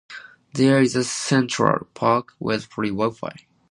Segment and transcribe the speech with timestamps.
[0.55, 3.35] There is a central park with free wi-fi.